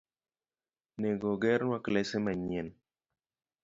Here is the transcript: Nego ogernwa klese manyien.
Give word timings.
Nego 1.01 1.27
ogernwa 1.35 1.77
klese 1.85 2.17
manyien. 2.25 2.67